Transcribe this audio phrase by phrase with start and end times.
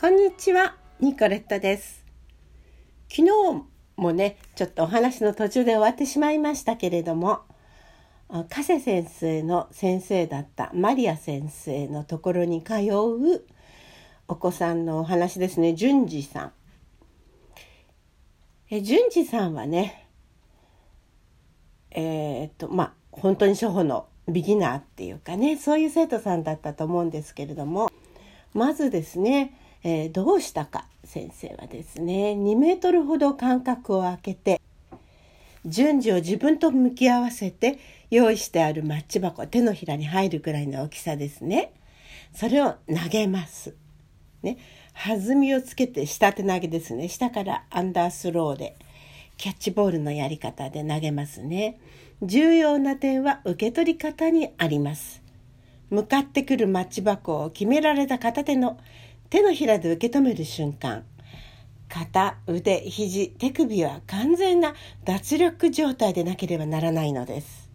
[0.00, 2.06] こんにちは、ニコレットです。
[3.10, 3.64] 昨日
[3.98, 7.40] もね、ちょっとお話の途中で終わってしまいましたけれども、
[8.48, 13.44] 加瀬先生の先生だったマリア先生のところに通う
[14.26, 16.52] お子さんのお話ですね、順次さん。
[18.70, 20.08] え順次さんはね、
[21.90, 27.90] えーっと、まあ、本当に初歩のビギナーっていうかね、そういう生徒さんだったと思うんですけれども、
[28.54, 34.60] まずですね、えーどうしたか先生はですね2メートルほど間隔を空けて
[35.66, 37.78] 順次を自分と向き合わせて
[38.10, 41.72] 用意してあるマッチ箱手のひらに入るくらいの大きさですね。
[42.34, 43.74] それを投げます。
[44.42, 44.56] ね、
[44.94, 47.08] 弾みをつけて下手投げですね。
[47.08, 48.74] 下からアンダースローで
[49.36, 51.78] キャッチボールのやり方で投げますね。
[52.22, 55.22] 重要な点は受け取り方にあります。
[55.90, 58.78] 向かってくるマッチ箱を決められた片手の
[59.30, 61.04] 手のひらで受け止める瞬間。
[61.88, 67.70] 肩腕肘手首は完全な脱力状態でなければならないのです。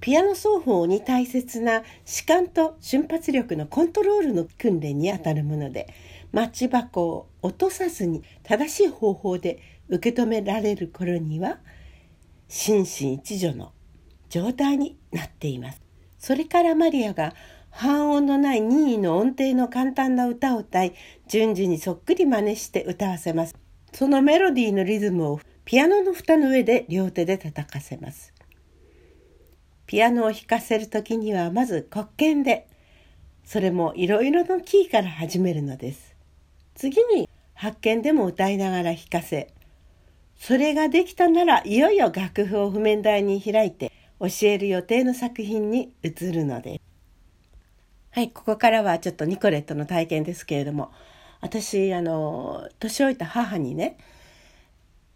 [0.00, 5.88] ピアノ奏法に大切な視感と瞬発力のコントロールの訓練にあたるもので
[6.32, 11.58] マッチ箱を落とさずに正しい方法で受け止められる頃には
[12.48, 13.72] 心身一如の
[14.28, 15.80] 状態になっています。
[16.18, 17.34] それからマリアが
[17.76, 20.94] 半音のない任意の音程の簡単な歌を歌い
[21.28, 23.54] 順次にそっくり真似して歌わせます。
[23.92, 28.32] そのメロディーのリズムをピアノの蓋の上で両手で叩かせます。
[29.86, 32.66] ピアノを弾かせる時にはまず黒鍵で
[33.44, 36.16] それもいろいろのキーから始めるのです。
[36.74, 39.52] 次に発見でも歌いながら弾かせ
[40.38, 46.95] それができたならいよいよ楽譜を譜面台に開いて教える予定の作品に移るのです。
[48.16, 50.90] はい、ここからはちょっとニコレットの体験ですけれども、
[51.42, 53.98] 私、あの、年老いた母にね、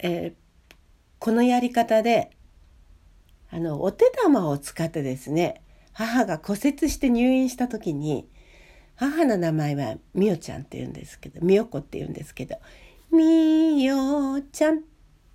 [0.01, 0.75] えー
[1.19, 2.31] このやり方で、
[3.51, 5.63] あの、お手玉を使ってですね、
[5.93, 8.29] 母が骨折して入院した時に、
[8.97, 12.57] 母の名前はみおちゃんって言うんですけど、みよこって言うんですけど、
[13.11, 14.83] みよちゃんっ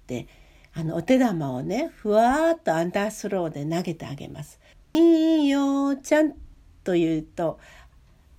[0.06, 0.28] て、
[0.76, 4.60] あの、お手玉をね、ふわーっとアンダースローで投げてあげます。
[4.94, 6.45] みよちゃん
[6.86, 7.60] と言うと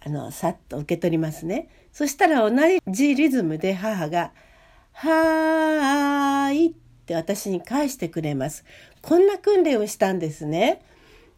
[0.01, 1.69] あのさっと受け取りますね。
[1.93, 4.33] そしたら同じリズムで母が
[4.95, 6.73] 「はーい」っ
[7.07, 8.65] て私に返してくれます。
[9.03, 10.81] こんな訓練をしたんですね。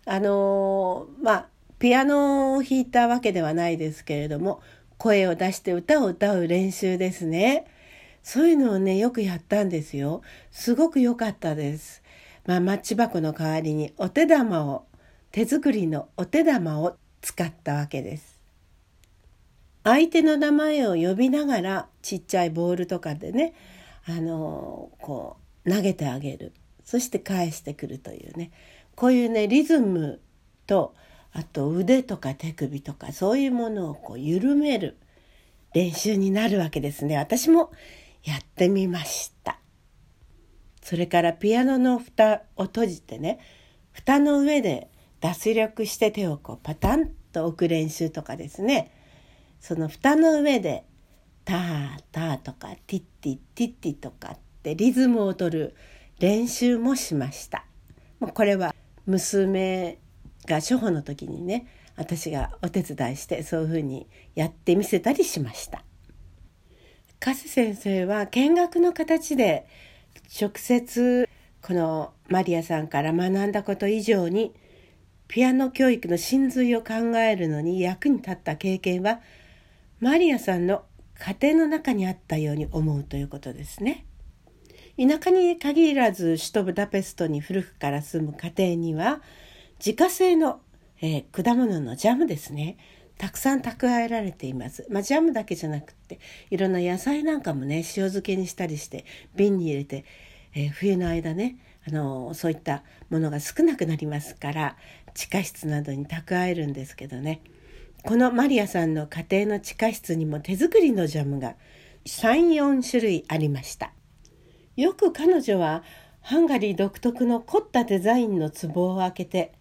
[0.05, 1.49] あのまあ
[1.79, 4.61] ピアノを弾いたわけではないですけれども
[4.99, 7.67] 声を出して歌を歌う練習ですね。
[8.23, 10.21] そういうのをねよくやったんですよ。
[10.51, 12.03] すごく良かったです。
[12.45, 14.85] まあマッチ箱の代わりにお手玉を
[15.31, 18.39] 手作りのお手玉を使ったわけです。
[19.85, 23.55] 相手の名前を呼びながらちっちゃいボールとかでね
[24.07, 26.53] あのこう投げてあげる。
[26.85, 28.51] そして返してくるというね。
[28.95, 30.21] こういうねリズム
[30.67, 30.95] と
[31.33, 34.97] あと腕とか手首とかそういうものをこう緩める
[35.75, 37.17] 練習になるわけですね。
[37.17, 37.71] 私も
[38.25, 39.59] やってみました。
[40.83, 43.39] それからピアノの蓋を閉じてね
[43.93, 48.93] 蓋の上で脱力して手をこうパタンと置く練習とかですね
[49.61, 50.85] その蓋の上で
[51.45, 55.75] 「ターター」とか「ティッティティッティ」とかってリズムを取る
[56.21, 57.65] 練習もしました。
[58.21, 58.75] もうこれは
[59.07, 59.99] 娘
[60.47, 65.85] が初歩の時にね私がお手伝いしてそういうふうにやってみせたりしました。
[67.21, 69.67] 加瀬先生は見学の形で
[70.41, 71.29] 直接
[71.63, 74.55] このマリアさんから学んだこと以上に
[75.29, 79.21] ピアノ教育の真髄を考えるのに役に立った経験は
[80.01, 80.85] マリアさんの
[81.19, 84.07] 家庭の中にあったように思うということですね。
[84.97, 89.21] 田舎に限らず首都ブダペストに古くから住む家庭には
[89.79, 90.61] 自家製の、
[91.01, 92.77] えー果物のジャムですね
[93.17, 94.87] たくさん蓄えられています。
[94.91, 96.19] まあ、ジャムだけじゃなくって
[96.51, 99.05] いろんな野菜なんかもね塩漬けにしたりして
[99.37, 100.05] 瓶に入れて、
[100.55, 104.77] えー冬の間ねあのそういったものが少なくなりますから
[105.15, 107.41] 地下室などに蓄えるんですけどね。
[108.05, 111.57] このマリアさんの家庭の地下室にも手作りのジャムが
[112.07, 113.93] 34種類ありました。
[114.77, 115.83] よく彼女は
[116.21, 119.53] ハンガリー独特の凝ったデザインの壺を開けて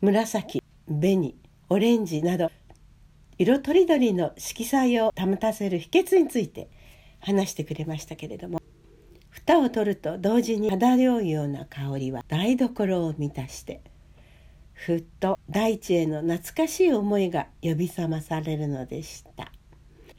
[0.00, 1.34] 紫紅
[1.70, 2.50] オレンジなど
[3.38, 6.68] 色とりどりの色彩を保たせる秘訣について
[7.20, 8.60] 話してくれましたけれども
[9.30, 13.80] 蓋を取ると同時に漂うような香りは台所を満たして
[14.78, 19.50] ふっと大地への懐かしい思いが呼び覚まされるのでした。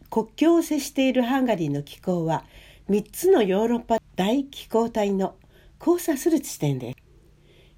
[0.09, 2.43] 国境を接しているハンガリーの気候は
[2.89, 5.35] 3つのヨーロッパ大気候帯の
[5.79, 6.97] 交差する地点です。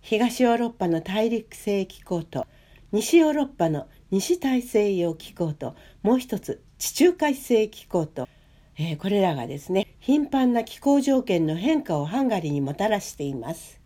[0.01, 2.47] 東ヨーロッパの大陸性気候と
[2.91, 8.27] 西ヨーロッパの西大西洋気候ともう一つ地中海性気候と、
[8.75, 13.79] えー、これらがですね頻繁な気候条件の変化をハンガリーにもたらしています。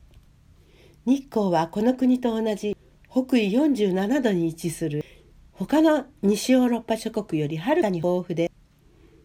[1.05, 2.75] 日光はこの国と同じ
[3.15, 5.05] 北緯47度に位置する。
[5.53, 8.51] 他の西ヨーロッパ諸国よりはるかに豊富で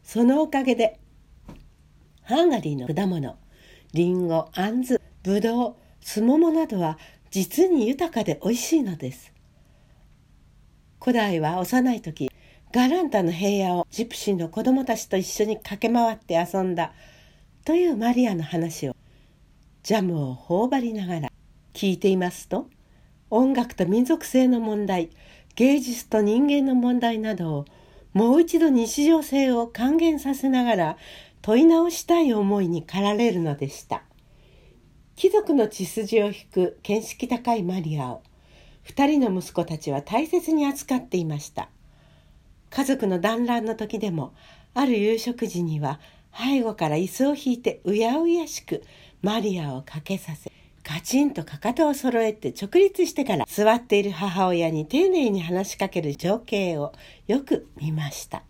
[0.04, 1.00] そのおかげで
[2.22, 3.36] ハンガリーの果物
[3.92, 6.98] りんごあんずぶどうすももなどは
[7.32, 9.32] 実に豊かでおいしいのです。
[11.00, 12.30] 古代は幼い時
[12.72, 16.92] ガランタの平野をジプシーの子供たちと一緒に駆け回って遊んだ
[17.64, 18.94] というマリアの話を
[19.82, 21.32] ジャムを頬張りながら
[21.74, 22.68] 聞いていますと
[23.30, 25.10] 音楽と民族性の問題
[25.54, 27.64] 芸術と人間の問題などを
[28.12, 30.96] もう一度日常性を還元させながら
[31.42, 34.02] 問い直したい思いに駆られるのでした。
[35.14, 38.22] 貴族の血筋を引く見識高いマリアを
[38.82, 41.68] 二人の息子たちは大切に扱っていました。
[42.70, 44.32] 家族の団らんの時でも
[44.74, 46.00] ある夕食時には
[46.32, 48.82] 背後から椅子を引いてうやうやしく
[49.22, 50.50] マリアをかけさせ
[50.92, 56.92] カチンとかかとを揃えて直立してから座っている母親に丁寧に話しかける情景を
[57.28, 58.42] よく見ました。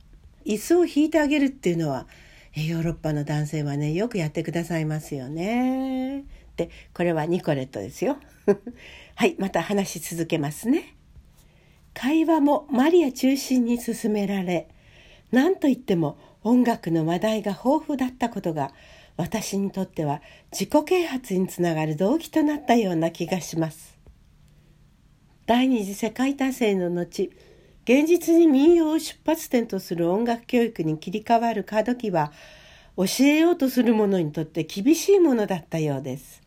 [0.47, 2.07] 椅子を引いてあげるっていうのは
[2.55, 6.25] ヨーロッパの男性はねよくやってくださいますよね。
[6.57, 8.17] でこれはニコレットですよ。
[9.17, 10.97] はいまた話し続けますね。
[11.93, 14.67] 会話もマリア中心に進められ
[15.31, 18.73] 何といっても音楽の話題が豊富だったことが
[19.21, 23.99] 私にとっては自己啓発につながる動機となったような気がします。
[25.45, 27.31] 第二次世界大戦の後
[27.85, 32.33] 現実に民謡を出発点とする音楽教育に切り替わる過渡期は
[32.97, 36.41] 教えようとする者にとって厳しいものだったようです。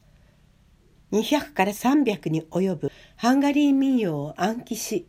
[1.12, 5.06] 200から300に及ぶハンガリー民謡を暗記し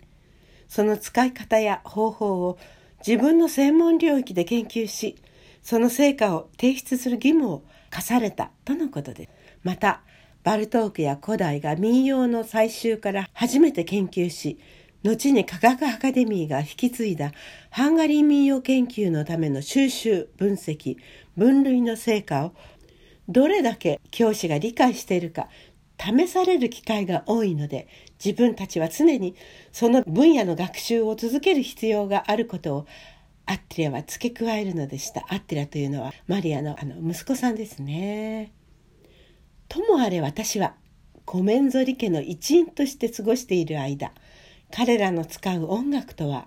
[0.68, 2.58] その使い方や方法を
[3.06, 5.16] 自分の専門領域で研究し
[5.64, 9.30] その成果を提出する義務を課されたとのことです。
[9.64, 10.02] また、
[10.44, 14.58] バルトークや古代が民謡の採集から初めて研究し、
[15.02, 17.32] 後に科学アカデミーが引き継いだ
[17.70, 20.96] ハンガリー民謡研究のための収集、分析、
[21.36, 22.54] 分類の成果を
[23.28, 25.48] どれだけ教師が理解しているか
[25.98, 27.86] 試される機会が多いので
[28.22, 29.34] 自分たちは常に
[29.72, 32.86] その分野の学習を続ける必要があることを
[33.46, 35.20] アッティラは付け加えるのでした。
[35.28, 38.52] アッティラというのはマリアのあの息子さんですね。
[39.68, 40.74] ともあれ私は
[41.24, 44.12] コメンゾリ家の一員として過ごしている間
[44.70, 46.46] 彼らの使う音楽とは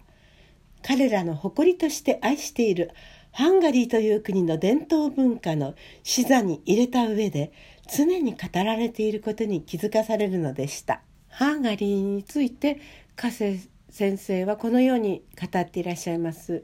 [0.84, 2.92] 彼らの誇りとして愛している
[3.32, 7.52] ハンガリーという国の伝統文化の視座に入れた上で
[7.94, 11.02] 常に語られていることに気づかされるのでした。
[11.30, 12.80] ハンガリーについて
[13.16, 13.60] 加瀬
[13.90, 16.64] 先生はこのように語っていらっしゃいます。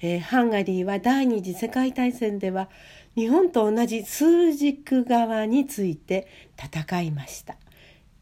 [0.00, 2.68] えー、ハンガリーは第二次世界大戦では
[3.16, 7.56] 日本と同じ枢軸側について戦いました。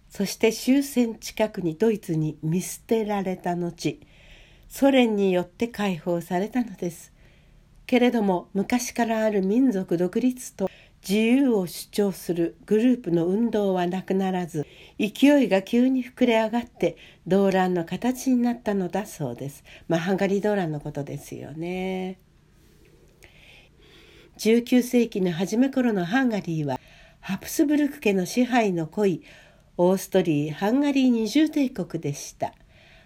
[0.08, 3.98] そして終戦近くにドイツに見捨てられた後
[4.68, 7.12] ソ連によって解放されたのです。
[7.86, 10.68] けれども昔からある民族独立と
[11.08, 14.66] 自由を主張するグループの運動はなくならず
[14.98, 16.96] 勢いが急に膨れ上がって
[17.28, 19.62] 動乱の形になったのだそうです。
[19.86, 22.18] まあハンガリー動乱のことですよね。
[24.38, 26.80] 19世紀の初め頃のハンガリーは
[27.20, 29.22] ハプスブルク家の支配の濃い
[29.76, 32.52] オーストリー・ハンガリー二重帝国でした。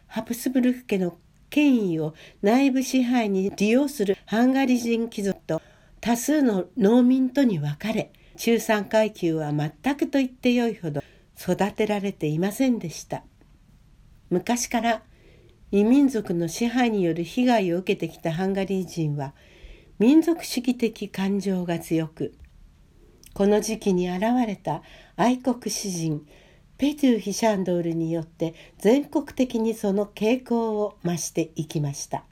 [0.07, 1.19] ハプスブルク家の
[1.51, 5.61] 権威を内部支配に利用するハンガリ人貴族と
[6.01, 11.03] 多数の農民とに分かれ中産階級は全くと言ってよいほど
[11.39, 13.23] 育てられていませんでした。
[14.31, 15.03] 昔から
[15.73, 19.35] 異民族の支配による被害を受けてきたハンガリー人は
[19.99, 22.35] 民族主義的感情が強く
[23.35, 24.83] この時期に現れた
[25.17, 26.27] 愛国詩人
[26.79, 32.25] ペトゥーヒシャンドールによって全国的にその傾向を増していきました。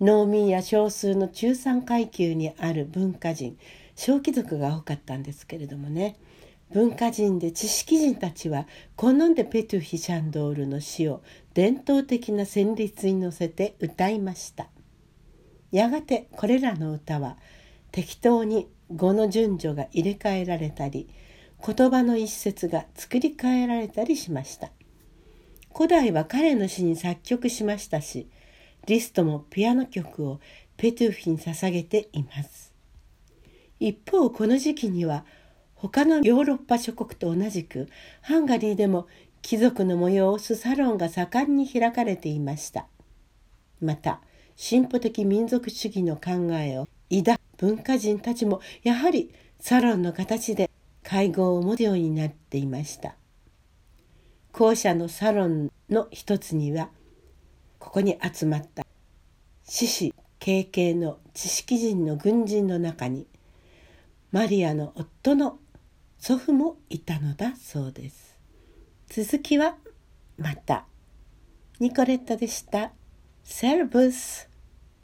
[0.00, 3.58] 農民や少数の中産階級にある文化人
[3.94, 6.16] 小貴族が多かったんですけれどもね。
[6.72, 11.22] 文化人で知識人たちは好んでペトゥヒシャンドールの詩を
[11.54, 14.68] 伝統的な旋律に乗せて歌いました。
[15.70, 17.38] やがてこれらの歌は
[17.92, 21.08] 適当に語の順序が入れ替えられたり
[21.64, 24.70] 言葉の一節が作り変えられたりしました。
[25.74, 28.28] 古代は彼の詩に作曲しましたし
[28.86, 30.40] リストもピアノ曲を
[30.76, 32.72] ペトゥーフィに捧げています。
[33.78, 35.24] 一方この時期には
[35.74, 37.88] 他のヨーロッパ諸国と同じく
[38.22, 39.06] ハンガリーでも
[39.42, 42.86] 貴族の催すサロンが盛んに開かれていました。
[43.80, 44.20] また
[44.56, 50.70] 進歩的民族主義の考えを抱く文化人たちもやはりサロンの形で
[51.02, 53.16] 会合を持つようになっていました。
[54.52, 56.88] 校舎のサロンの一つには
[57.86, 58.84] ここに集まった。
[59.62, 63.28] 獅子経験の知識人の軍人の中に
[64.32, 65.60] マリアの夫の
[66.18, 68.36] 祖父もいたのだそうです。
[69.08, 69.76] 続きは
[70.36, 70.84] また。
[71.78, 72.90] ニコレットでした。
[73.44, 74.50] セルブス